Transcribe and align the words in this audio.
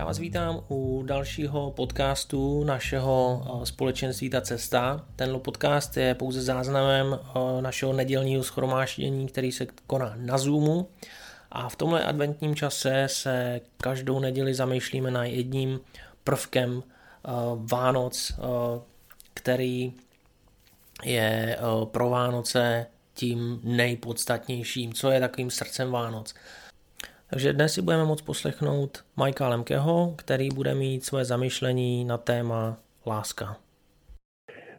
Já 0.00 0.06
vás 0.06 0.18
vítám 0.18 0.64
u 0.68 1.02
dalšího 1.06 1.70
podcastu 1.70 2.64
našeho 2.64 3.46
eh, 3.62 3.66
společenství 3.66 4.30
Ta 4.30 4.40
cesta. 4.40 5.04
Tenhle 5.16 5.40
podcast 5.40 5.96
je 5.96 6.14
pouze 6.14 6.42
záznamem 6.42 7.18
eh, 7.22 7.62
našeho 7.62 7.92
nedělního 7.92 8.42
schromáždění, 8.42 9.26
který 9.26 9.52
se 9.52 9.66
koná 9.86 10.12
na 10.16 10.38
Zoomu. 10.38 10.88
A 11.50 11.68
v 11.68 11.76
tomhle 11.76 12.04
adventním 12.04 12.56
čase 12.56 13.04
se 13.06 13.60
každou 13.76 14.20
neděli 14.20 14.54
zamýšlíme 14.54 15.10
na 15.10 15.24
jedním 15.24 15.80
prvkem 16.24 16.82
eh, 16.82 17.30
Vánoc, 17.56 18.32
který 19.34 19.92
je 21.04 21.58
pro 21.84 22.10
Vánoce 22.10 22.86
tím 23.14 23.60
nejpodstatnějším, 23.64 24.94
co 24.94 25.10
je 25.10 25.20
takovým 25.20 25.50
srdcem 25.50 25.90
Vánoc. 25.90 26.34
Takže 27.30 27.52
dnes 27.52 27.72
si 27.72 27.82
budeme 27.82 28.04
moct 28.04 28.22
poslechnout 28.22 28.98
Majka 29.16 29.48
Lemkeho, 29.48 30.14
který 30.16 30.48
bude 30.54 30.74
mít 30.74 31.04
své 31.04 31.24
zamyšlení 31.24 32.04
na 32.04 32.18
téma 32.18 32.78
láska. 33.06 33.56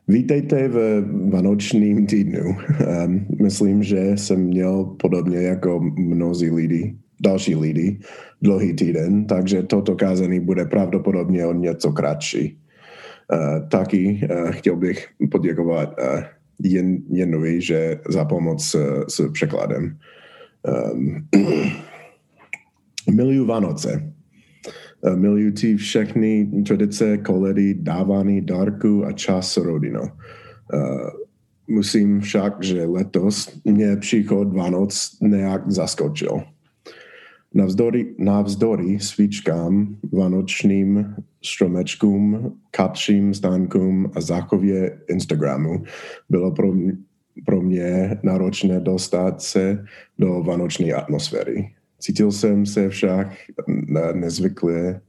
Vítejte 0.08 0.68
v 0.68 1.06
Vánočním 1.30 2.08
týdnu. 2.08 2.42
Um, 3.06 3.28
myslím, 3.42 3.84
že 3.84 3.98
jsem 3.98 4.40
měl 4.40 4.84
podobně 4.84 5.38
jako 5.38 5.80
mnozí 5.98 6.50
lidi, 6.50 6.96
další 7.22 7.56
lidi, 7.56 8.00
dlouhý 8.42 8.74
týden, 8.74 9.26
takže 9.26 9.64
toto 9.64 9.96
kázání 9.96 10.40
bude 10.40 10.66
pravděpodobně 10.66 11.46
o 11.46 11.54
něco 11.54 11.92
kratší. 11.92 12.58
Uh, 13.34 13.70
taky 13.70 14.28
uh, 14.32 14.52
chtěl 14.52 14.76
bych 14.76 15.08
poděkovat 15.32 15.96
uh, 16.00 16.24
jen, 16.64 16.98
Jenovi, 17.10 17.62
že 17.62 18.00
za 18.10 18.26
pomoc 18.26 18.76
s 19.08 19.32
překladem. 19.32 19.98
Miluju 23.10 23.46
Vánoce. 23.46 24.14
Eh, 25.06 25.16
miluju 25.16 25.52
ty 25.52 25.76
všechny 25.76 26.52
tradice, 26.68 27.18
koledy, 27.18 27.74
dávání 27.74 28.42
dárku 28.42 29.06
a 29.06 29.12
čas 29.12 29.54
s 29.54 29.58
rodinou. 29.58 30.04
Uh, 30.74 31.10
musím 31.68 32.20
však, 32.20 32.64
že 32.64 32.86
letos 32.86 33.62
mě 33.66 33.96
příchod 33.96 34.54
Vánoc 34.54 35.18
nějak 35.22 35.72
zaskočil. 35.72 36.42
Navzdory, 37.54 38.16
navzdory 38.18 39.00
svíčkám, 39.00 39.98
vánočním 40.12 41.16
stromečkům, 41.44 42.58
kapším 42.72 43.34
stánkům 43.34 44.12
a 44.16 44.22
zachově 44.22 45.00
Instagramu 45.10 45.84
bylo 46.30 46.52
pro 46.52 46.72
mě, 46.72 46.94
pro 47.46 47.62
mě 47.62 48.20
náročné 48.24 48.80
dostat 48.80 49.42
se 49.42 49.86
do 50.20 50.44
vánoční 50.44 50.94
atmosféry. 50.94 51.72
Cítil 52.02 52.32
jsem 52.32 52.66
se 52.66 52.90
však 52.90 53.28
nezvykle 54.14 55.02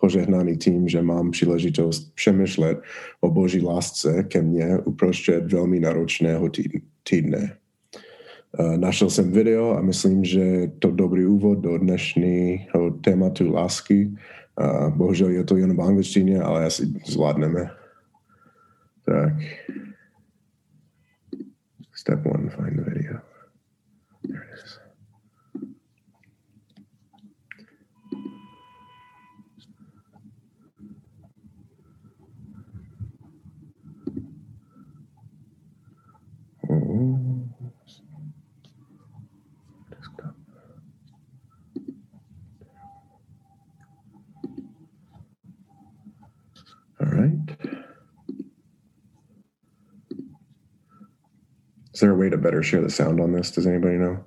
požehnaný 0.00 0.56
tím, 0.56 0.88
že 0.88 1.02
mám 1.02 1.30
příležitost 1.30 2.14
přemýšlet 2.14 2.78
o 3.20 3.30
boží 3.30 3.62
lásce 3.62 4.22
ke 4.22 4.42
mně 4.42 4.78
uprostřed 4.78 5.52
velmi 5.52 5.80
náročného 5.80 6.50
týdne. 7.08 7.56
Našel 8.76 9.10
jsem 9.10 9.32
video 9.32 9.76
a 9.76 9.82
myslím, 9.82 10.24
že 10.24 10.40
je 10.40 10.68
to 10.68 10.90
dobrý 10.90 11.26
úvod 11.26 11.58
do 11.58 11.78
dnešního 11.78 12.90
tématu 13.04 13.52
lásky. 13.52 14.10
Bohužel 14.88 15.28
je 15.28 15.44
to 15.44 15.56
jen 15.56 15.76
v 15.76 15.80
angličtině, 15.80 16.42
ale 16.42 16.66
asi 16.66 16.86
zvládneme. 17.06 17.70
Tak. 19.04 19.32
Step 21.94 22.26
one, 22.26 22.50
find 22.50 22.76
the 22.76 22.90
video. 22.90 23.18
There 24.26 24.42
it 24.42 24.64
is. 24.64 24.79
Is 52.00 52.02
there 52.02 52.12
a 52.12 52.16
way 52.16 52.30
to 52.30 52.38
better 52.38 52.62
share 52.62 52.80
the 52.80 52.88
sound 52.88 53.20
on 53.20 53.32
this? 53.32 53.50
Does 53.50 53.66
anybody 53.66 53.98
know? 53.98 54.24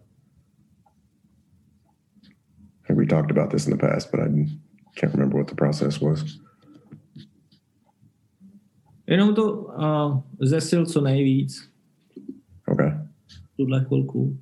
I 2.84 2.88
think 2.88 3.00
we 3.00 3.08
talked 3.08 3.32
about 3.32 3.50
this 3.50 3.66
in 3.66 3.72
the 3.72 3.80
past, 3.80 4.12
but 4.12 4.20
I 4.20 4.28
can't 4.96 5.12
remember 5.12 5.40
what 5.40 5.48
the 5.48 5.56
process 5.56 6.00
was. 6.00 6.38
Jenom 9.08 9.34
to 9.34 9.74
uh, 9.76 10.22
zesil 10.46 10.86
co 10.86 11.02
nejvíc. 11.02 11.52
Okay. 12.70 12.92
Tuhle 13.58 13.86
chvilku. 13.86 14.38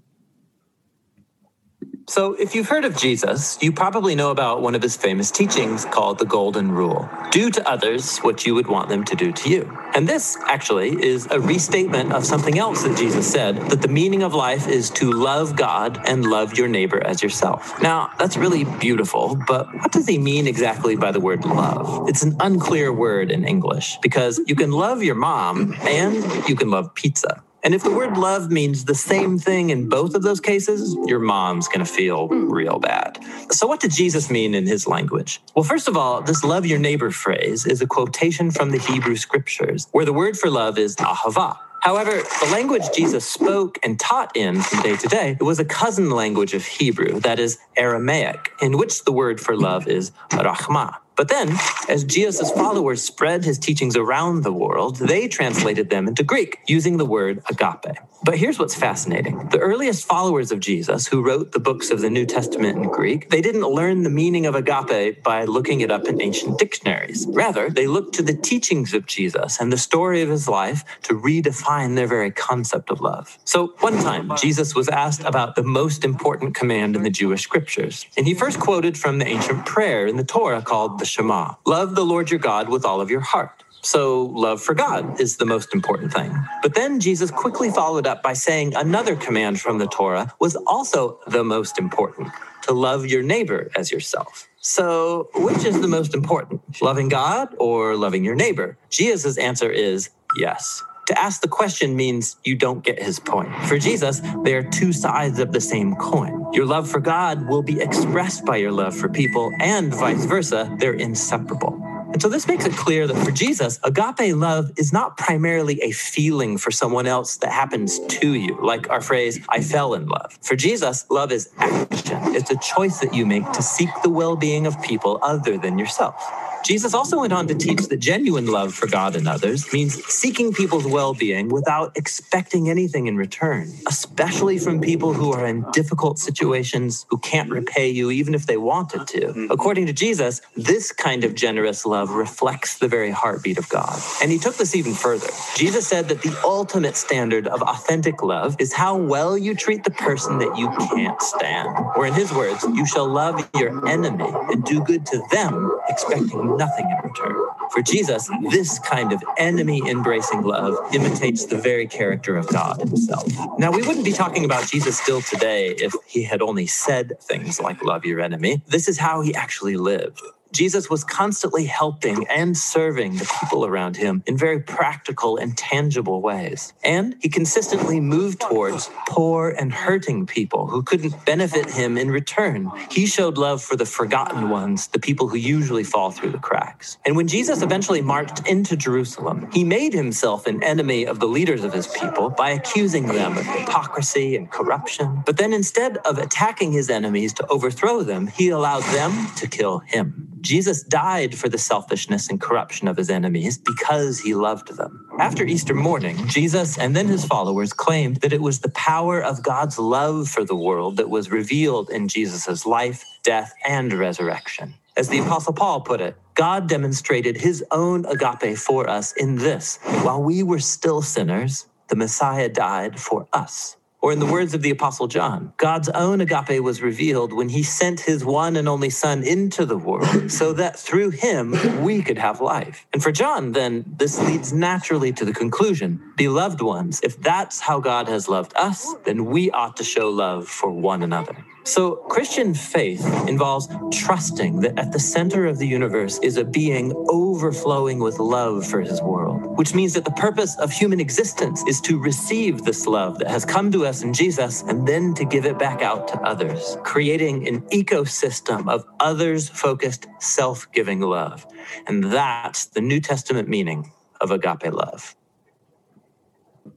So, 2.10 2.34
if 2.34 2.56
you've 2.56 2.68
heard 2.68 2.84
of 2.84 2.98
Jesus, 2.98 3.58
you 3.62 3.72
probably 3.72 4.16
know 4.16 4.32
about 4.32 4.62
one 4.62 4.76
of 4.76 4.82
his 4.82 4.98
famous 4.98 5.32
teachings 5.32 5.86
called 5.86 6.20
the 6.20 6.26
Golden 6.26 6.72
Rule 6.72 7.10
do 7.32 7.50
to 7.50 7.70
others 7.70 8.18
what 8.20 8.46
you 8.46 8.54
would 8.56 8.68
want 8.68 8.90
them 8.90 9.04
to 9.06 9.16
do 9.16 9.32
to 9.32 9.50
you. 9.50 9.78
And 9.96 10.08
this, 10.08 10.38
actually, 10.48 11.02
is 11.02 11.28
a 11.32 11.40
restatement 11.40 12.12
of 12.12 12.26
something 12.26 12.60
else 12.60 12.84
that 12.84 12.98
Jesus 12.98 13.32
said 13.32 13.56
that 13.70 13.82
the 13.82 13.88
meaning 13.88 14.24
of 14.24 14.34
life 14.34 14.68
is 14.68 14.90
to 14.92 15.12
love 15.12 15.56
God 15.56 16.02
and 16.06 16.26
love 16.26 16.58
your 16.58 16.68
neighbor 16.68 17.02
as 17.02 17.24
yourself. 17.24 17.82
Now, 17.82 18.12
that's 18.20 18.36
really 18.36 18.66
beautiful, 18.66 19.38
but 19.48 19.74
what 19.74 19.92
does 19.92 20.08
he 20.08 20.18
mean 20.18 20.48
exactly 20.48 20.96
by 20.96 21.12
the 21.12 21.20
word 21.20 21.46
love? 21.46 22.10
It's 22.10 22.24
an 22.24 22.36
unclear 22.40 22.92
word 22.92 23.32
in 23.32 23.46
English 23.46 23.98
because 24.02 24.40
you 24.48 24.56
can 24.56 24.72
love 24.72 25.04
your 25.04 25.16
mom 25.16 25.74
and 25.82 26.16
you 26.50 26.56
can 26.56 26.70
love 26.70 26.94
pizza. 26.96 27.44
And 27.64 27.76
if 27.76 27.84
the 27.84 27.92
word 27.92 28.18
love 28.18 28.50
means 28.52 28.86
the 28.86 28.96
same 28.96 29.38
thing 29.38 29.70
in 29.70 29.88
both 29.88 30.16
of 30.16 30.24
those 30.24 30.40
cases, 30.40 30.96
your 31.06 31.20
mom's 31.20 31.68
going 31.68 31.86
to 31.86 31.86
feel 31.86 32.28
hmm. 32.28 32.50
real 32.50 32.80
bad. 32.80 33.20
So, 33.52 33.68
what 33.68 33.80
did 33.80 33.92
Jesus 33.92 34.32
mean 34.32 34.56
in 34.56 34.66
his 34.66 34.88
language? 34.88 35.42
Well, 35.56 35.64
first 35.64 35.88
of 35.88 35.96
all, 35.96 36.22
this 36.22 36.44
love 36.44 36.66
your 36.66 36.80
neighbor 36.80 37.12
phrase 37.12 37.66
is 37.66 37.82
a 37.82 37.88
quotation 37.88 38.50
from 38.50 38.72
the 38.72 38.80
Hebrew 38.80 39.16
scriptures, 39.16 39.88
where 39.92 40.06
the 40.06 40.14
word 40.14 40.38
for 40.38 40.50
love 40.50 40.78
is 40.78 40.96
ahava. 40.96 41.58
However, 41.82 42.12
the 42.12 42.50
language 42.52 42.84
Jesus 42.96 43.26
spoke 43.28 43.80
and 43.84 44.00
taught 44.00 44.38
in 44.38 44.62
from 44.62 44.82
day 44.84 44.96
to 44.98 45.08
day 45.08 45.38
it 45.40 45.44
was 45.44 45.60
a 45.60 45.66
cousin 45.66 46.12
language 46.12 46.54
of 46.54 46.64
Hebrew, 46.64 47.20
that 47.22 47.40
is 47.40 47.58
Aramaic, 47.76 48.52
in 48.62 48.78
which 48.78 49.04
the 49.04 49.12
word 49.12 49.42
for 49.42 49.58
love 49.58 49.88
is 49.88 50.12
rachma. 50.30 50.98
But 51.16 51.28
then, 51.28 51.50
as 51.92 52.06
Jesus' 52.06 52.50
followers 52.52 53.04
spread 53.04 53.44
his 53.44 53.60
teachings 53.60 53.98
around 53.98 54.44
the 54.44 54.54
world, 54.54 54.96
they 54.96 55.28
translated 55.28 55.90
them 55.90 56.08
into 56.08 56.24
Greek 56.24 56.60
using 56.66 56.96
the 56.96 57.06
word 57.06 57.44
agape. 57.50 57.98
But 58.24 58.38
here's 58.38 58.60
what's 58.60 58.76
fascinating. 58.76 59.50
The 59.50 59.58
earliest 59.58 60.06
followers 60.06 60.52
of 60.52 60.60
Jesus, 60.60 61.08
who 61.08 61.24
wrote 61.24 61.52
the 61.52 61.60
books 61.60 61.90
of 61.90 62.02
the 62.02 62.10
New 62.10 62.26
Testament 62.26 62.78
in 62.78 62.84
Greek, 62.84 63.30
they 63.30 63.42
didn't 63.42 63.68
learn 63.68 64.04
the 64.04 64.12
meaning 64.12 64.46
of 64.46 64.54
agape 64.54 65.24
by 65.24 65.44
looking 65.46 65.82
it 65.82 65.92
up 65.92 66.08
in 66.08 66.22
ancient 66.22 66.60
dictionaries. 66.60 67.26
Rather, 67.28 67.70
they 67.70 67.88
looked 67.88 68.14
to 68.16 68.22
the 68.22 68.38
teachings 68.38 68.94
of 68.94 69.08
Jesus 69.08 69.60
and 69.60 69.74
the 69.74 69.78
story 69.78 70.22
of 70.22 70.30
his 70.30 70.48
life 70.48 70.86
to 71.02 71.16
redefine 71.16 71.96
their 71.96 72.08
very 72.08 72.30
concept 72.32 72.92
of 72.92 73.02
love. 73.02 73.40
So, 73.44 73.74
one 73.80 73.98
time, 73.98 74.32
Jesus 74.38 74.76
was 74.76 74.88
asked 74.88 75.24
about 75.24 75.56
the 75.56 75.64
most 75.64 76.06
important 76.06 76.54
command 76.54 76.96
in 76.96 77.02
the 77.02 77.10
Jewish 77.10 77.42
scriptures, 77.42 78.06
and 78.16 78.28
he 78.28 78.36
first 78.36 78.60
quoted 78.60 79.00
from 79.00 79.18
the 79.18 79.28
ancient 79.28 79.66
prayer 79.66 80.06
in 80.06 80.16
the 80.18 80.24
Torah 80.24 80.62
called 80.62 81.00
the 81.00 81.06
Shema 81.06 81.56
Love 81.66 81.81
the 81.86 82.06
Lord 82.06 82.30
your 82.30 82.40
God 82.40 82.70
with 82.70 82.86
all 82.86 83.02
of 83.02 83.10
your 83.10 83.20
heart. 83.22 83.64
So, 83.84 84.26
love 84.26 84.62
for 84.62 84.76
God 84.76 85.20
is 85.20 85.38
the 85.38 85.46
most 85.46 85.74
important 85.74 86.14
thing. 86.14 86.32
But 86.62 86.76
then 86.76 87.00
Jesus 87.00 87.32
quickly 87.32 87.72
followed 87.72 88.06
up 88.06 88.22
by 88.22 88.34
saying 88.34 88.76
another 88.76 89.16
command 89.16 89.60
from 89.60 89.80
the 89.80 89.88
Torah 89.88 90.32
was 90.40 90.56
also 90.56 91.20
the 91.26 91.44
most 91.44 91.80
important 91.80 92.30
to 92.64 92.74
love 92.74 93.08
your 93.08 93.24
neighbor 93.24 93.72
as 93.76 93.92
yourself. 93.92 94.48
So, 94.60 95.30
which 95.34 95.66
is 95.66 95.82
the 95.82 95.88
most 95.88 96.14
important, 96.14 96.62
loving 96.80 97.10
God 97.10 97.56
or 97.58 97.96
loving 97.96 98.24
your 98.24 98.36
neighbor? 98.36 98.78
Jesus' 98.92 99.40
answer 99.40 99.72
is 99.72 100.12
yes. 100.38 100.84
To 101.08 101.20
ask 101.20 101.42
the 101.42 101.48
question 101.48 101.96
means 101.96 102.38
you 102.44 102.56
don't 102.56 102.84
get 102.84 103.02
his 103.02 103.20
point. 103.20 103.50
For 103.66 103.78
Jesus, 103.78 104.22
they 104.44 104.54
are 104.56 104.64
two 104.64 104.94
sides 104.94 105.40
of 105.40 105.52
the 105.52 105.62
same 105.62 105.96
coin. 105.96 106.48
Your 106.54 106.66
love 106.66 106.90
for 106.90 107.00
God 107.00 107.48
will 107.48 107.64
be 107.64 107.82
expressed 107.82 108.46
by 108.46 108.58
your 108.58 108.72
love 108.72 108.96
for 108.96 109.10
people, 109.10 109.52
and 109.60 109.94
vice 109.94 110.26
versa, 110.26 110.74
they're 110.80 110.94
inseparable. 110.94 111.82
And 112.14 112.22
so 112.22 112.30
this 112.30 112.48
makes 112.48 112.66
it 112.66 112.74
clear 112.74 113.08
that 113.08 113.18
for 113.26 113.32
Jesus, 113.32 113.80
agape 113.84 114.36
love 114.36 114.72
is 114.78 114.94
not 114.94 115.18
primarily 115.18 115.82
a 115.82 115.92
feeling 115.92 116.58
for 116.58 116.72
someone 116.72 117.08
else 117.08 117.38
that 117.38 117.52
happens 117.52 118.00
to 118.00 118.34
you, 118.34 118.58
like 118.62 118.90
our 118.90 119.02
phrase, 119.02 119.40
I 119.50 119.62
fell 119.62 119.94
in 119.94 120.08
love. 120.08 120.38
For 120.42 120.56
Jesus, 120.56 121.06
love 121.10 121.32
is 121.32 121.50
action. 121.58 122.20
It's 122.36 122.52
a 122.52 122.58
choice 122.58 123.00
that 123.00 123.14
you 123.14 123.26
make 123.26 123.50
to 123.54 123.62
seek 123.64 123.90
the 124.04 124.10
well 124.10 124.36
being 124.36 124.68
of 124.68 124.82
people 124.82 125.20
other 125.22 125.58
than 125.58 125.80
yourself. 125.80 126.16
Jesus 126.64 126.94
also 126.94 127.20
went 127.20 127.34
on 127.34 127.48
to 127.48 127.56
teach 127.56 127.88
that 127.88 127.98
genuine 127.98 128.46
love 128.46 128.74
for 128.74 128.88
God 128.88 129.16
and 129.16 129.28
others 129.28 129.72
means 129.74 130.04
seeking 130.06 130.54
people's 130.54 130.86
well 130.86 131.14
being 131.14 131.50
without 131.50 131.96
expecting 131.98 132.70
anything 132.70 133.08
in 133.08 133.18
return, 133.18 133.72
especially 133.88 134.60
from 134.60 134.80
people 134.80 135.14
who 135.14 135.32
are 135.32 135.46
in 135.46 135.66
difficult 135.72 136.20
situations 136.20 137.06
who 137.10 137.18
can't 137.18 137.50
repay 137.50 137.90
you 137.90 138.12
even 138.12 138.34
if 138.34 138.46
they 138.46 138.58
wanted 138.58 139.08
to. 139.08 139.22
Mm-hmm. 139.22 139.52
According 139.52 139.88
to 139.88 139.94
Jesus, 139.94 140.42
this 140.56 140.92
kind 140.92 141.24
of 141.24 141.36
generous 141.36 141.86
love 141.86 142.12
reflects 142.12 142.78
the 142.78 142.88
very 142.88 143.12
heartbeat 143.12 143.58
of 143.58 143.68
God. 143.70 144.00
And 144.22 144.32
he 144.32 144.38
took 144.38 144.56
this 144.56 144.76
even 144.76 144.94
further. 144.94 145.30
Jesus 145.56 145.88
said 145.88 146.10
that 146.10 146.22
the 146.22 146.40
ultimate 146.44 146.96
standard 146.96 147.48
of 147.48 147.62
authentic 147.62 148.22
love 148.22 148.56
is 148.60 148.74
how 148.74 148.96
well 148.96 149.38
you 149.38 149.56
treat 149.56 149.84
the 149.84 149.92
person 149.92 150.38
that 150.40 150.58
you 150.58 150.70
can't 150.90 151.22
stand. 151.22 151.70
Or 151.96 152.06
in 152.06 152.14
his 152.14 152.32
words, 152.32 152.64
you 152.64 152.86
shall 152.86 153.08
love 153.08 153.50
your 153.58 153.88
enemy 153.88 154.30
and 154.52 154.64
do 154.64 154.84
good 154.84 155.06
to 155.08 155.24
them, 155.32 155.72
expecting 155.90 156.51
nothing 156.58 156.90
in 156.90 156.98
return. 157.10 157.36
For 157.72 157.82
Jesus, 157.82 158.30
this 158.50 158.80
kind 158.80 159.14
of 159.14 159.24
enemy 159.38 159.82
embracing 159.90 160.42
love 160.44 160.78
imitates 160.94 161.46
the 161.46 161.58
very 161.58 161.88
character 161.88 162.36
of 162.36 162.48
God 162.48 162.80
himself. 162.80 163.28
Now, 163.58 163.72
we 163.72 163.82
wouldn't 163.82 164.06
be 164.06 164.12
talking 164.12 164.46
about 164.46 164.68
Jesus 164.68 165.00
still 165.00 165.22
today 165.22 165.70
if 165.70 165.94
he 166.08 166.24
had 166.24 166.42
only 166.42 166.68
said 166.68 167.14
things 167.22 167.60
like 167.60 167.84
love 167.84 168.06
your 168.06 168.20
enemy. 168.20 168.62
This 168.68 168.88
is 168.88 168.98
how 169.00 169.22
he 169.22 169.34
actually 169.34 169.78
lived. 169.78 170.22
Jesus 170.52 170.90
was 170.90 171.04
constantly 171.04 171.66
helping 171.66 172.28
and 172.28 172.58
serving 172.58 173.16
the 173.16 173.30
people 173.40 173.66
around 173.66 173.98
him 173.98 174.24
in 174.26 174.38
very 174.38 174.60
practical 174.60 175.38
and 175.38 175.58
tangible 175.58 176.22
ways. 176.22 176.74
And 176.84 177.16
he 177.20 177.30
consistently 177.30 178.00
moved 178.00 178.42
towards 178.42 178.90
poor 179.08 179.50
and 179.50 179.72
hurting 179.72 180.26
people 180.26 180.68
who 180.68 180.84
couldn't 180.84 181.26
benefit 181.26 181.70
him 181.70 181.98
in 181.98 182.12
return. 182.12 182.72
He 182.90 183.06
showed 183.06 183.38
love 183.38 183.62
for 183.62 183.76
the 183.76 183.86
forgotten 183.86 184.50
ones, 184.50 184.88
the 184.88 185.00
people 185.00 185.28
who 185.28 185.38
usually 185.38 185.84
fall 185.84 186.12
through 186.12 186.32
the 186.32 186.40
cracks. 186.40 186.98
And 187.06 187.16
when 187.16 187.28
Jesus 187.28 187.62
eventually 187.62 188.02
marched 188.02 188.48
into 188.48 188.76
Jerusalem, 188.76 189.50
he 189.52 189.64
made 189.64 189.94
himself 189.94 190.48
an 190.48 190.64
enemy 190.64 191.06
of 191.06 191.20
the 191.20 191.28
leaders 191.28 191.64
of 191.64 191.74
his 191.74 191.88
people 191.88 192.30
by 192.30 192.50
accusing 192.50 193.08
them 193.08 193.38
of 193.38 193.46
hypocrisy 193.46 194.36
and 194.36 194.50
corruption. 194.50 195.24
But 195.26 195.38
then 195.38 195.54
instead 195.54 195.98
of 195.98 196.18
attacking 196.18 196.72
his 196.72 196.90
enemies 196.90 197.34
to 197.36 197.48
overthrow 197.48 198.04
them, 198.04 198.28
he 198.28 198.50
allowed 198.50 198.84
them 198.84 199.28
to 199.38 199.48
kill 199.48 199.80
him. 199.80 200.41
Jesus 200.42 200.84
died 200.84 201.38
for 201.38 201.50
the 201.50 201.58
selfishness 201.58 202.30
and 202.30 202.42
corruption 202.42 202.88
of 202.88 202.98
his 202.98 203.10
enemies 203.10 203.58
because 203.58 204.20
he 204.20 204.34
loved 204.34 204.76
them. 204.76 205.08
After 205.20 205.46
Easter 205.46 205.76
morning, 205.76 206.28
Jesus 206.28 206.78
and 206.78 206.96
then 206.96 207.08
his 207.08 207.24
followers 207.26 207.74
claimed 207.74 208.18
that 208.18 208.34
it 208.34 208.42
was 208.42 208.60
the 208.60 208.72
power 208.72 209.22
of 209.22 209.44
God's 209.44 209.78
love 209.78 210.28
for 210.28 210.44
the 210.44 210.56
world 210.56 210.98
that 210.98 211.10
was 211.10 211.32
revealed 211.32 211.90
in 211.90 212.08
Jesus' 212.08 212.66
life, 212.66 213.06
death, 213.24 213.54
and 213.68 213.94
resurrection. 213.94 214.74
As 214.98 215.10
the 215.10 215.20
Apostle 215.20 215.54
Paul 215.54 215.82
put 215.82 216.02
it, 216.02 216.18
God 216.34 216.68
demonstrated 216.68 217.38
his 217.38 217.64
own 217.72 218.06
agape 218.06 218.58
for 218.58 218.90
us 218.90 219.14
in 219.14 219.36
this 219.36 219.80
while 220.04 220.22
we 220.22 220.44
were 220.44 220.60
still 220.60 221.02
sinners, 221.02 221.68
the 221.88 221.96
Messiah 221.96 222.50
died 222.50 223.00
for 223.00 223.28
us. 223.32 223.78
Or, 224.02 224.12
in 224.12 224.20
the 224.20 224.26
words 224.26 224.56
of 224.56 224.64
the 224.64 224.72
Apostle 224.72 225.08
John, 225.08 225.54
God's 225.58 225.88
own 225.90 226.22
agape 226.22 226.64
was 226.64 226.82
revealed 226.82 227.34
when 227.34 227.50
he 227.50 227.62
sent 227.62 228.00
his 228.00 228.26
one 228.26 228.56
and 228.56 228.68
only 228.68 228.90
Son 228.90 229.24
into 229.24 229.64
the 229.64 229.78
world 229.78 230.32
so 230.40 230.54
that 230.54 230.80
through 230.80 231.12
him 231.12 231.56
we 231.84 232.02
could 232.02 232.18
have 232.18 232.42
life. 232.42 232.88
And 232.94 233.04
for 233.04 233.12
John, 233.12 233.52
then, 233.52 233.86
this 233.98 234.20
leads 234.20 234.52
naturally 234.52 235.12
to 235.14 235.24
the 235.24 235.34
conclusion 235.34 236.02
Beloved 236.18 236.62
ones, 236.62 237.00
if 237.04 237.22
that's 237.22 237.60
how 237.60 237.80
God 237.80 238.08
has 238.08 238.28
loved 238.28 238.54
us, 238.56 238.94
then 239.06 239.26
we 239.26 239.52
ought 239.52 239.78
to 239.78 239.84
show 239.84 240.10
love 240.10 240.48
for 240.48 240.72
one 240.72 241.04
another. 241.04 241.36
So, 241.64 241.98
Christian 242.10 242.56
faith 242.56 243.06
involves 243.28 243.68
trusting 243.92 244.62
that 244.62 244.80
at 244.80 244.92
the 244.92 245.00
center 245.00 245.46
of 245.46 245.60
the 245.60 245.68
universe 245.68 246.20
is 246.24 246.38
a 246.38 246.44
being 246.44 246.92
overflowing 247.08 248.00
with 248.00 248.18
love 248.18 248.66
for 248.66 248.82
his 248.82 249.00
world, 249.02 249.58
which 249.58 249.76
means 249.76 249.94
that 249.94 250.04
the 250.04 250.12
purpose 250.12 250.58
of 250.58 250.72
human 250.72 251.00
existence 251.00 251.64
is 251.68 251.80
to 251.82 252.00
receive 252.00 252.64
this 252.64 252.88
love 252.88 253.20
that 253.20 253.30
has 253.30 253.46
come 253.46 253.72
to 253.72 253.86
us 253.86 254.02
in 254.02 254.12
Jesus 254.12 254.64
and 254.64 254.88
then 254.88 255.14
to 255.14 255.24
give 255.24 255.46
it 255.46 255.60
back 255.60 255.84
out 255.84 256.08
to 256.08 256.20
others, 256.22 256.78
creating 256.84 257.48
an 257.48 257.62
ecosystem 257.70 258.68
of 258.68 258.84
others 259.00 259.48
focused, 259.48 260.08
self 260.20 260.72
giving 260.72 261.02
love. 261.02 261.46
And 261.86 262.04
that's 262.06 262.66
the 262.66 262.82
New 262.82 263.00
Testament 263.00 263.48
meaning 263.48 263.92
of 264.20 264.32
agape 264.32 264.74
love. 264.74 265.16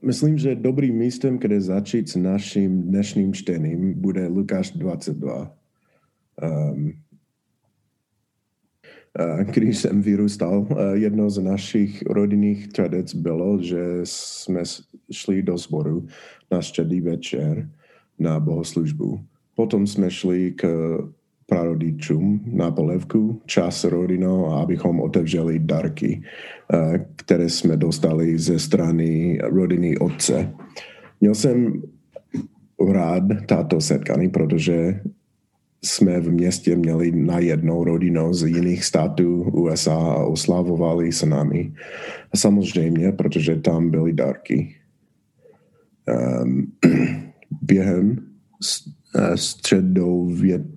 Myslím, 0.01 0.37
že 0.37 0.55
dobrým 0.55 0.95
místem, 0.95 1.37
kde 1.37 1.61
začít 1.61 2.09
s 2.09 2.15
naším 2.15 2.81
dnešním 2.81 3.33
čtením, 3.33 3.93
bude 4.01 4.27
Lukáš 4.27 4.71
22. 4.71 5.55
Um, 6.41 6.93
když 9.53 9.77
jsem 9.77 10.01
vyrůstal, 10.01 10.67
jedno 10.93 11.29
z 11.29 11.39
našich 11.39 12.01
rodinných 12.01 12.67
tradic 12.67 13.15
bylo, 13.15 13.61
že 13.61 13.79
jsme 14.03 14.61
šli 15.11 15.43
do 15.43 15.57
sboru 15.57 16.07
na 16.51 16.61
štědý 16.61 17.01
večer 17.01 17.69
na 18.19 18.39
bohoslužbu. 18.39 19.19
Potom 19.55 19.87
jsme 19.87 20.11
šli 20.11 20.51
k 20.51 20.63
prarodičům 21.45 22.41
na 22.45 22.71
polevku, 22.71 23.41
čas 23.45 23.83
rodinou 23.83 24.45
abychom 24.51 24.99
otevřeli 24.99 25.59
darky, 25.59 26.21
eh, 26.73 27.05
které 27.15 27.49
jsme 27.49 27.77
dostali 27.77 28.39
ze 28.39 28.59
strany 28.59 29.37
rodiny 29.41 29.97
otce. 29.97 30.53
Měl 31.21 31.35
jsem 31.35 31.81
rád 32.91 33.23
tato 33.45 33.81
setkání, 33.81 34.29
protože 34.29 35.01
jsme 35.83 36.19
v 36.19 36.31
městě 36.31 36.75
měli 36.75 37.11
na 37.11 37.39
jednou 37.39 37.83
rodinu 37.83 38.33
z 38.33 38.43
jiných 38.43 38.85
států 38.85 39.43
USA 39.43 39.95
a 39.95 40.25
oslavovali 40.25 41.11
s 41.11 41.25
námi. 41.25 41.73
Samozřejmě, 42.35 43.11
protože 43.11 43.55
tam 43.55 43.89
byly 43.89 44.13
dárky. 44.13 44.75
Um, 46.41 46.71
během 47.61 48.17
středou 49.35 50.31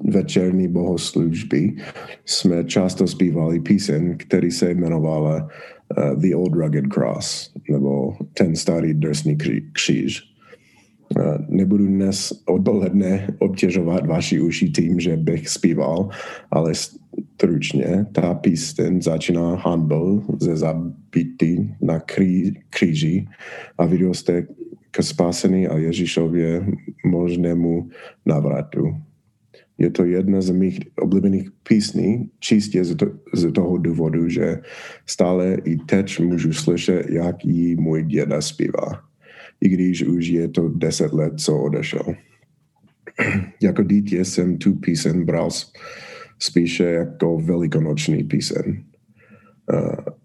večerní 0.04 0.68
bohoslužby 0.68 1.76
jsme 2.24 2.64
často 2.64 3.06
zpívali 3.06 3.60
píseň, 3.60 4.16
který 4.16 4.50
se 4.50 4.70
jmenovala 4.70 5.42
uh, 5.42 6.20
The 6.20 6.34
Old 6.34 6.54
Rugged 6.54 6.86
Cross, 6.86 7.52
nebo 7.70 8.16
Ten 8.34 8.56
starý 8.56 8.94
drsný 8.94 9.36
kříž. 9.72 10.22
Uh, 11.16 11.36
nebudu 11.48 11.86
dnes 11.86 12.32
odpoledne 12.46 13.26
obtěžovat 13.38 14.06
vaši 14.06 14.40
uši 14.40 14.70
tím, 14.70 15.00
že 15.00 15.16
bych 15.16 15.48
zpíval, 15.48 16.08
ale 16.50 16.72
stručně 16.74 18.06
ta 18.12 18.34
píseň 18.34 19.02
začíná 19.02 19.56
hanbou 19.56 20.22
ze 20.40 20.56
zabitý 20.56 21.68
na 21.82 22.00
kří, 22.00 22.58
kříži 22.70 23.28
a 23.78 23.86
vyrůste 23.86 24.46
k 24.98 25.02
spásení 25.02 25.68
a 25.68 25.78
Ježíšově 25.78 26.66
možnému 27.06 27.88
návratu. 28.26 28.98
Je 29.78 29.90
to 29.90 30.04
jedna 30.04 30.40
z 30.40 30.50
mých 30.50 30.80
oblíbených 30.98 31.50
písní, 31.62 32.30
čistě 32.38 32.84
z, 32.84 32.96
to, 32.96 33.06
z 33.34 33.52
toho 33.52 33.78
důvodu, 33.78 34.28
že 34.28 34.58
stále 35.06 35.54
i 35.64 35.76
teď 35.76 36.20
můžu 36.20 36.52
slyšet, 36.52 37.06
jak 37.10 37.44
ji 37.44 37.76
můj 37.76 38.04
děda 38.04 38.40
zpívá, 38.40 39.06
i 39.60 39.68
když 39.68 40.02
už 40.02 40.26
je 40.26 40.48
to 40.48 40.68
deset 40.68 41.12
let, 41.12 41.32
co 41.36 41.58
odešel. 41.58 42.14
jako 43.62 43.82
dítě 43.82 44.24
jsem 44.24 44.58
tu 44.58 44.74
píseň 44.74 45.24
bral 45.24 45.48
spíše 46.38 46.84
jako 46.84 47.38
velikonoční 47.38 48.24
píseň. 48.24 48.82
Uh, 49.72 50.17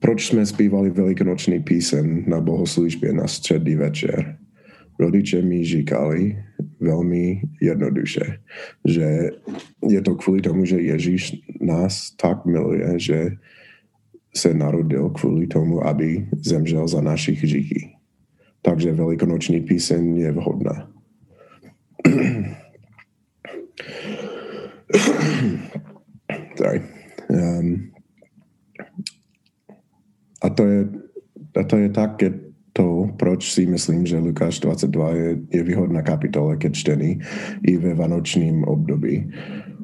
proč 0.00 0.26
jsme 0.26 0.46
zpívali 0.46 0.90
velikonoční 0.90 1.62
píseň 1.62 2.24
na 2.26 2.40
bohoslužbě 2.40 3.12
na 3.12 3.26
střední 3.26 3.74
večer? 3.74 4.38
Rodiče 4.98 5.42
mi 5.42 5.64
říkali 5.64 6.36
velmi 6.80 7.42
jednoduše, 7.62 8.38
že 8.84 9.30
je 9.88 10.02
to 10.02 10.14
kvůli 10.14 10.42
tomu, 10.42 10.64
že 10.64 10.80
Ježíš 10.80 11.42
nás 11.60 12.10
tak 12.10 12.46
miluje, 12.46 12.98
že 12.98 13.30
se 14.34 14.54
narodil 14.54 15.10
kvůli 15.10 15.46
tomu, 15.46 15.86
aby 15.86 16.26
zemřel 16.36 16.88
za 16.88 17.00
našich 17.00 17.42
hříchy. 17.42 17.90
Takže 18.62 18.92
velikonoční 18.92 19.60
píseň 19.60 20.16
je 20.16 20.32
vhodná. 20.32 20.90
Sorry. 26.56 26.82
Um, 27.28 27.95
a 30.42 30.48
to 30.50 30.66
je, 30.66 30.88
a 31.56 31.62
to 31.62 31.76
je 31.76 31.88
také 31.88 32.34
to, 32.72 33.08
proč 33.16 33.52
si 33.52 33.66
myslím, 33.66 34.06
že 34.06 34.18
Lukáš 34.18 34.60
22 34.60 35.10
je, 35.10 35.38
je 35.50 35.62
výhodná 35.62 36.02
kapitola 36.02 36.56
ke 36.56 36.70
čtení 36.70 37.18
i 37.62 37.76
ve 37.76 37.94
vanočním 37.94 38.64
období. 38.64 39.32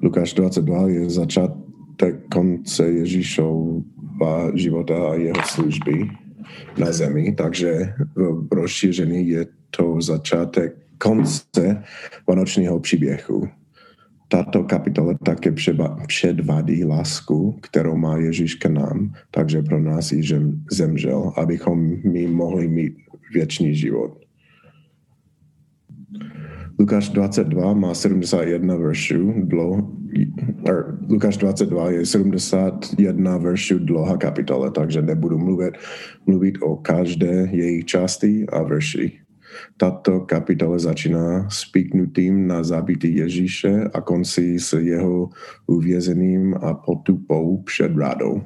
Lukáš 0.02 0.35
22 0.35 0.88
je 0.88 1.11
začátek 1.11 2.14
konce 2.32 2.85
Ježíšova 2.85 4.52
života 4.54 5.09
a 5.11 5.14
jeho 5.14 5.42
služby 5.44 6.11
na 6.78 6.92
zemi, 6.92 7.32
takže 7.32 7.94
v 8.16 8.52
rozšíření 8.52 9.28
je 9.28 9.47
to 9.71 10.00
začátek 10.00 10.76
konce 10.99 11.82
vanočního 12.28 12.80
příběhu. 12.80 13.49
Tato 14.33 14.65
kapitola 14.65 15.15
také 15.25 15.53
předvádí 16.07 16.85
lásku, 16.85 17.59
kterou 17.62 17.97
má 17.97 18.17
Ježíš 18.17 18.55
k 18.55 18.67
nám, 18.67 19.12
takže 19.31 19.62
pro 19.62 19.81
nás 19.81 20.12
i 20.12 20.23
zemřel, 20.73 21.33
abychom 21.37 21.97
my 22.12 22.27
mohli 22.27 22.69
mít 22.69 22.97
věčný 23.35 23.75
život. 23.75 24.19
Lukáš 26.79 27.09
22 27.09 27.75
má 27.75 27.95
71 27.95 28.77
veršů, 28.77 29.33
dlouho, 29.37 29.93
er, 30.69 30.99
Lukáš 31.09 31.37
22 31.37 31.91
je 31.91 32.07
71 32.07 33.39
veršů 33.39 33.79
dlouhá 33.79 34.17
kapitola, 34.17 34.71
takže 34.71 35.03
nebudu 35.03 35.39
mluvit, 35.39 35.75
mluvit 36.27 36.59
o 36.62 36.77
každé 36.77 37.49
jejich 37.53 37.85
části 37.85 38.47
a 38.53 38.62
verši. 38.62 39.22
Tato 39.76 40.21
kapitola 40.21 40.78
začíná 40.78 41.50
s 41.50 41.64
píknutím 41.64 42.47
na 42.47 42.62
zabití 42.62 43.16
Ježíše 43.16 43.85
a 43.94 44.00
koncí 44.00 44.59
s 44.59 44.78
jeho 44.78 45.30
uvězením 45.66 46.54
a 46.54 46.75
potupou 46.75 47.62
před 47.62 47.97
rádou. 47.97 48.42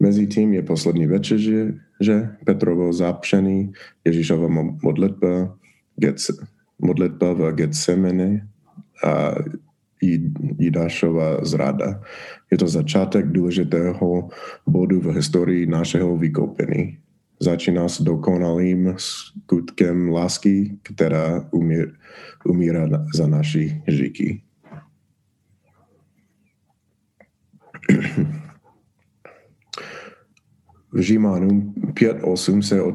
Mezi 0.00 0.26
tím 0.26 0.52
je 0.52 0.62
poslední 0.62 1.06
večer, 1.06 1.38
že 2.00 2.28
Petrovo 2.44 2.92
zapřený, 2.92 3.72
Ježíšova 4.04 4.48
modlitba, 4.82 5.58
modlitba 6.78 7.32
v 7.32 7.52
Getsemane 7.52 8.48
a 9.04 9.34
Jidášova 10.58 11.44
zrada. 11.44 12.02
Je 12.50 12.58
to 12.58 12.68
začátek 12.68 13.26
důležitého 13.26 14.28
bodu 14.66 15.00
v 15.00 15.14
historii 15.14 15.66
našeho 15.66 16.16
vykoupení. 16.16 16.98
Začíná 17.40 17.88
s 17.88 18.00
dokonalým 18.00 18.94
skutkem 18.96 20.08
lásky, 20.08 20.78
která 20.82 21.48
umír, 21.50 21.92
umírá 22.44 22.88
za 23.14 23.26
naši 23.26 23.82
říky. 23.88 24.42
V 30.92 31.00
Římanům 31.00 31.74
5.8 31.76 32.60
se 32.60 32.82
o 32.82 32.92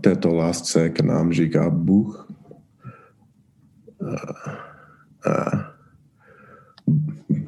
této 0.00 0.34
lásce 0.34 0.88
k 0.88 1.00
nám 1.00 1.32
říká 1.32 1.70
Bůh 1.70 2.30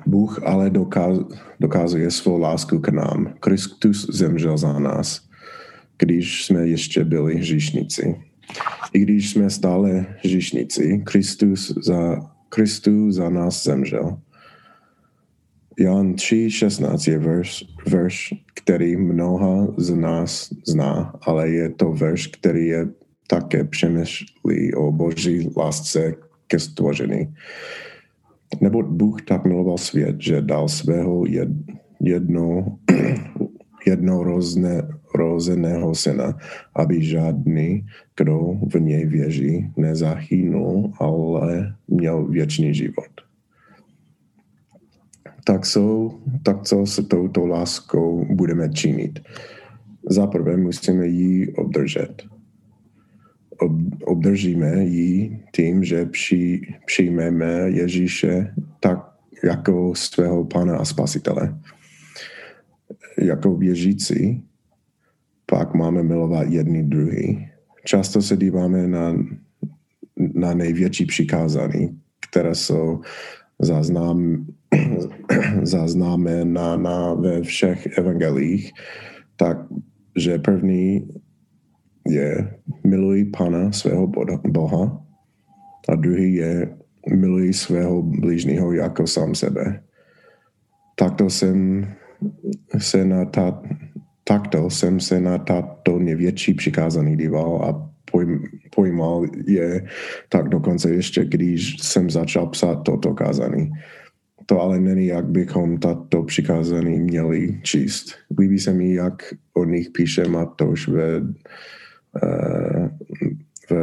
Bůh 0.06 0.42
ale 0.46 0.70
dokáz, 0.70 1.18
dokazuje 1.60 2.10
svou 2.10 2.38
lásku 2.38 2.78
k 2.78 2.88
nám. 2.88 3.34
Kristus 3.40 4.06
zemřel 4.10 4.58
za 4.58 4.78
nás, 4.78 5.20
když 6.02 6.44
jsme 6.44 6.68
ještě 6.68 7.04
byli 7.04 7.36
hříšníci. 7.36 8.14
I 8.92 8.98
když 8.98 9.30
jsme 9.30 9.50
stále 9.50 10.06
hříšníci, 10.24 11.02
Kristus 11.04 11.74
za, 11.86 12.30
Kristus 12.48 13.14
za 13.14 13.30
nás 13.30 13.64
zemřel. 13.64 14.18
Jan 15.78 16.12
3.16 16.14 17.10
je 17.10 17.18
verš, 17.18 17.64
verš, 17.88 18.34
který 18.54 18.96
mnoha 18.96 19.66
z 19.76 19.90
nás 19.94 20.50
zná, 20.66 21.14
ale 21.22 21.48
je 21.48 21.70
to 21.70 21.92
verš, 21.92 22.26
který 22.26 22.66
je 22.66 22.88
také 23.26 23.64
přemýšlí 23.64 24.74
o 24.74 24.92
boží 24.92 25.50
lásce 25.56 26.14
ke 26.46 26.58
stvoření. 26.58 27.34
Nebo 28.60 28.82
Bůh 28.82 29.22
tak 29.22 29.44
miloval 29.44 29.78
svět, 29.78 30.16
že 30.20 30.42
dal 30.42 30.68
svého 30.68 31.26
jed, 31.26 31.48
jedno, 32.00 32.78
jednorozne, 33.86 34.82
rozeného 35.14 35.94
syna, 35.94 36.38
aby 36.74 37.04
žádný, 37.04 37.86
kdo 38.16 38.56
v 38.74 38.80
něj 38.80 39.06
věří, 39.06 39.70
nezahynul, 39.76 40.92
ale 40.98 41.74
měl 41.88 42.24
věčný 42.24 42.74
život. 42.74 43.12
Tak, 45.44 45.66
co, 45.66 46.14
tak 46.42 46.62
co 46.62 46.86
se 46.86 47.02
touto 47.02 47.46
láskou 47.46 48.26
budeme 48.34 48.68
činit? 48.68 49.20
Zaprvé 50.10 50.56
musíme 50.56 51.06
ji 51.06 51.52
obdržet 51.52 52.22
obdržíme 54.04 54.84
ji 54.84 55.40
tím, 55.54 55.84
že 55.84 56.06
při, 56.06 56.60
přijmeme 56.86 57.70
Ježíše 57.70 58.54
tak 58.80 58.98
jako 59.44 59.94
svého 59.94 60.44
Pána 60.44 60.76
a 60.76 60.84
Spasitele. 60.84 61.58
Jako 63.18 63.56
věřící 63.56 64.42
pak 65.52 65.74
máme 65.74 66.02
milovat 66.02 66.48
jedný 66.48 66.82
druhý. 66.82 67.48
Často 67.84 68.22
se 68.22 68.36
díváme 68.36 68.88
na, 68.88 69.12
na 70.34 70.54
největší 70.54 71.06
přikázání, 71.06 72.00
které 72.30 72.54
jsou 72.54 73.00
záznam, 75.62 76.24
na, 76.44 76.76
na 76.76 77.14
ve 77.14 77.42
všech 77.42 77.98
evangelích, 77.98 78.72
tak 79.36 79.56
že 80.16 80.38
první 80.38 81.08
je 82.08 82.54
miluj 82.86 83.24
Pana 83.24 83.72
svého 83.72 84.06
Boha 84.48 85.04
a 85.88 85.94
druhý 85.94 86.34
je 86.34 86.76
miluj 87.14 87.52
svého 87.52 88.02
blížního 88.02 88.72
jako 88.72 89.06
sám 89.06 89.34
sebe. 89.34 89.82
Takto 90.96 91.30
jsem 91.30 91.86
se 92.78 93.04
na 93.04 93.24
ta, 93.24 93.62
takto 94.24 94.70
jsem 94.70 95.00
se 95.00 95.20
na 95.20 95.38
tato 95.38 95.98
největší 95.98 96.54
přikázaný 96.54 97.16
díval 97.16 97.64
a 97.64 97.90
pojm, 98.10 98.42
pojmal 98.74 99.26
je 99.46 99.86
tak 100.28 100.48
dokonce 100.48 100.90
ještě, 100.90 101.24
když 101.24 101.76
jsem 101.80 102.10
začal 102.10 102.46
psát 102.46 102.82
toto 102.82 103.14
kázání. 103.14 103.70
To 104.46 104.60
ale 104.60 104.80
není, 104.80 105.06
jak 105.06 105.26
bychom 105.26 105.78
tato 105.78 106.22
přikázání 106.22 107.00
měli 107.00 107.60
číst. 107.62 108.14
Líbí 108.38 108.58
se 108.58 108.72
mi, 108.72 108.94
jak 108.94 109.34
o 109.54 109.64
nich 109.64 109.90
píše 109.90 110.28
Matouš 110.28 110.88
ve 110.88 111.20
v 113.70 113.74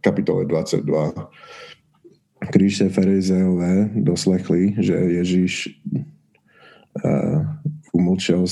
kapitole 0.00 0.44
22. 0.44 1.12
Když 2.52 2.76
se 2.76 2.88
farizeové 2.88 3.90
doslechli, 3.94 4.74
že 4.78 4.94
Ježíš 4.94 5.68
umlčel 8.06 8.46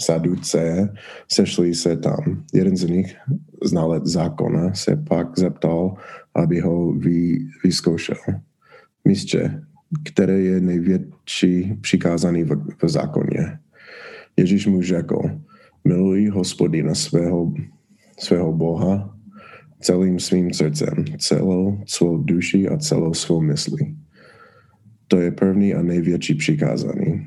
saduce, 0.00 0.92
sešli 1.28 1.74
se 1.74 1.96
tam. 1.96 2.44
Jeden 2.54 2.76
z 2.76 2.84
nich, 2.84 3.16
znalec 3.64 4.06
zákona, 4.06 4.74
se 4.74 4.96
pak 5.08 5.38
zeptal, 5.38 5.94
aby 6.34 6.60
ho 6.60 6.92
vy, 6.92 7.38
vyzkoušel. 7.64 8.16
Mistře, 9.08 9.62
které 10.04 10.40
je 10.40 10.60
největší 10.60 11.78
přikázaný 11.80 12.44
v, 12.44 12.56
v 12.82 12.88
zákoně? 12.88 13.58
Ježíš 14.36 14.66
mu 14.66 14.82
řekl, 14.82 15.18
Miluj 15.84 16.28
hospodina 16.28 16.94
svého, 16.94 17.52
svého 18.18 18.52
Boha 18.52 19.18
celým 19.80 20.20
svým 20.20 20.54
srdcem, 20.54 21.04
celou 21.18 21.82
svou 21.86 22.18
duši 22.18 22.68
a 22.68 22.78
celou 22.78 23.14
svou 23.14 23.40
myslí. 23.40 23.96
To 25.08 25.20
je 25.20 25.30
první 25.30 25.74
a 25.74 25.82
největší 25.82 26.34
přikázání. 26.34 27.26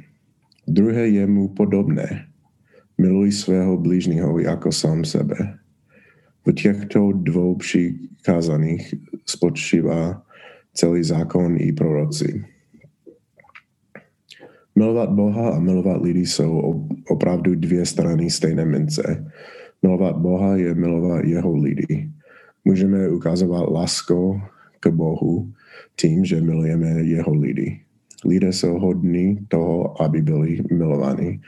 Druhé 0.68 1.08
je 1.08 1.28
mu 1.28 1.48
podobné. 1.48 2.28
Miluj 2.98 3.32
svého 3.32 3.78
blížního 3.78 4.40
jako 4.40 4.72
sám 4.72 5.06
sebe. 5.06 5.36
V 6.48 6.54
těchto 6.54 7.12
dvou 7.12 7.56
přikázaných 7.56 8.94
spočívá 9.26 10.24
celý 10.74 11.04
zákon 11.04 11.56
i 11.58 11.74
proroci. 11.74 12.46
Milovat 14.76 15.10
Boha 15.10 15.50
a 15.50 15.60
milovat 15.60 16.02
lidi 16.02 16.26
jsou 16.26 16.86
opravdu 17.08 17.56
dvě 17.56 17.86
strany 17.86 18.30
stejné 18.30 18.66
mince. 18.66 19.32
Milovat 19.84 20.18
Boha 20.18 20.56
je 20.56 20.76
milovat 20.76 21.24
jeho 21.24 21.56
lidi. 21.56 22.10
Můžeme 22.66 23.10
ukazovat 23.10 23.70
lásku 23.70 24.42
k 24.80 24.88
Bohu 24.88 25.54
tím, 25.96 26.26
že 26.26 26.42
milujeme 26.42 26.88
jeho 26.88 27.34
lidi. 27.34 27.82
Lidé 28.26 28.54
jsou 28.54 28.80
hodní 28.80 29.46
toho, 29.48 30.02
aby 30.02 30.22
byli 30.22 30.62
milováni 30.72 31.42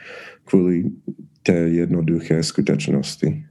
kvůli 0.46 0.92
té 1.44 1.54
jednoduché 1.54 2.44
skutečnosti. 2.44 3.46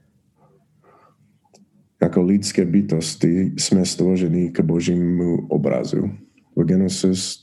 Jako 2.02 2.22
lidské 2.22 2.64
bytosti 2.64 3.52
jsme 3.56 3.84
stvořeni 3.84 4.50
k 4.50 4.60
božímu 4.60 5.46
obrazu. 5.46 6.10
V 6.56 6.64
Genesis 6.64 7.36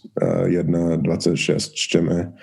1.26 0.46 1.72
čteme, 1.74 2.34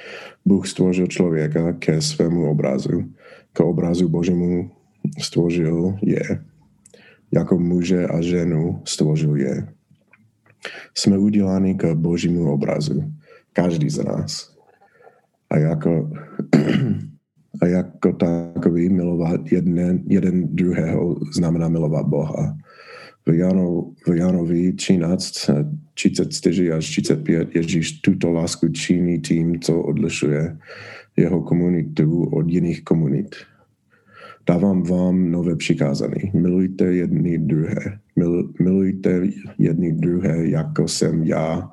Bůh 0.44 0.68
stvořil 0.68 1.06
člověka 1.06 1.73
ke 1.73 2.00
svému 2.00 2.50
obrazu. 2.50 3.04
K 3.52 3.61
obrazu 3.61 4.09
Božímu 4.09 4.70
stvořil 5.18 5.94
je. 6.02 6.23
Jako 7.32 7.59
muže 7.59 8.06
a 8.06 8.20
ženu 8.20 8.82
stvořil 8.85 9.37
je. 9.37 9.68
Jsme 10.94 11.18
uděláni 11.18 11.75
k 11.75 11.94
Božímu 11.94 12.52
obrazu. 12.52 13.12
Každý 13.52 13.90
z 13.90 14.04
nás. 14.04 14.57
A 15.50 15.59
jako, 15.59 16.11
a 17.62 17.66
jako 17.66 18.12
takový 18.12 18.88
milovat 18.88 19.52
jeden, 19.52 20.00
jeden 20.07 20.57
druhého 20.57 21.16
znamená 21.33 21.69
milovat 21.69 22.07
Boha. 22.07 22.57
V, 23.26 23.35
Jano, 23.35 23.92
v 24.07 24.16
Janovi 24.16 24.73
13 24.73 25.50
34 25.95 26.73
až 26.73 26.90
35 26.90 27.57
Ježíš 27.57 28.00
tuto 28.00 28.33
lásku 28.33 28.69
činí 28.69 29.21
tím, 29.21 29.61
co 29.61 29.83
odlišuje 29.83 30.59
jeho 31.16 31.42
komunitu 31.42 32.25
od 32.25 32.49
jiných 32.49 32.85
komunit. 32.85 33.37
Dávám 34.47 34.83
vám 34.83 35.30
nové 35.30 35.57
přikázání. 35.57 36.30
Milujte 36.35 36.85
jedny 36.85 37.38
druhé. 37.38 37.99
Mil, 38.16 38.52
milujte 38.61 39.23
jedny 39.59 39.92
druhé, 39.92 40.49
jako 40.49 40.88
jsem 40.88 41.23
já 41.25 41.71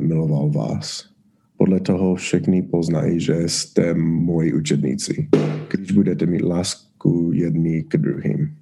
miloval 0.00 0.50
vás. 0.50 1.08
Podle 1.56 1.80
toho 1.80 2.14
všichni 2.14 2.62
poznají, 2.62 3.20
že 3.20 3.48
jste 3.48 3.94
moji 3.94 4.54
učedníci, 4.54 5.28
když 5.70 5.92
budete 5.92 6.26
mít 6.26 6.42
lásku 6.42 7.30
jedný 7.34 7.82
k 7.82 7.96
druhým. 7.96 8.56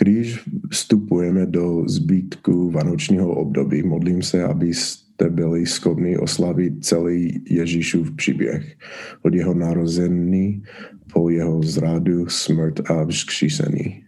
Když 0.00 0.40
vstupujeme 0.70 1.46
do 1.46 1.84
zbytku 1.88 2.70
vánočního 2.70 3.34
období, 3.34 3.82
modlím 3.82 4.22
se, 4.22 4.44
abyste 4.44 5.30
byli 5.30 5.66
schopni 5.66 6.18
oslavit 6.18 6.84
celý 6.84 7.42
Ježíšův 7.50 8.16
příběh 8.16 8.76
od 9.22 9.34
jeho 9.34 9.54
narození 9.54 10.62
po 11.12 11.30
jeho 11.30 11.62
zradu, 11.62 12.28
smrt 12.28 12.90
a 12.90 13.04
vzkřísení. 13.04 14.07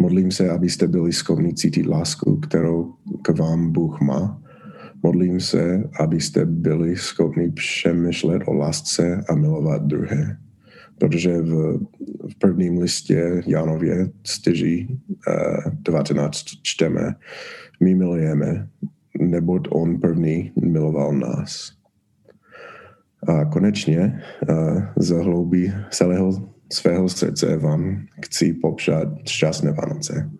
Modlím 0.00 0.30
se, 0.30 0.50
abyste 0.50 0.88
byli 0.88 1.12
schopni 1.12 1.54
cítit 1.54 1.86
lásku, 1.86 2.36
kterou 2.36 2.94
k 3.22 3.38
vám 3.38 3.72
Bůh 3.72 4.00
má. 4.00 4.42
Modlím 5.02 5.40
se, 5.40 5.90
abyste 6.00 6.46
byli 6.46 6.96
schopni 6.96 7.50
přemýšlet 7.50 8.42
o 8.46 8.54
lásce 8.54 9.24
a 9.28 9.34
milovat 9.34 9.82
druhé 9.82 10.38
protože 10.98 11.38
v, 11.40 11.78
v 12.30 12.38
prvním 12.38 12.78
listě 12.78 13.42
Janově 13.46 14.10
stěží 14.26 15.00
uh, 15.28 15.72
19 15.82 16.44
čteme, 16.62 17.14
my 17.80 17.94
milujeme, 17.94 18.68
neboť 19.20 19.68
on 19.70 20.00
první 20.00 20.52
miloval 20.62 21.12
nás. 21.12 21.72
A 23.28 23.44
konečně 23.44 24.22
uh, 24.48 24.82
za 24.96 25.22
hloubí 25.22 25.72
celého 25.90 26.50
svého 26.72 27.08
srdce 27.08 27.56
vám 27.56 28.06
chci 28.24 28.52
popřát 28.52 29.08
šťastné 29.26 29.72
Vánoce. 29.72 30.30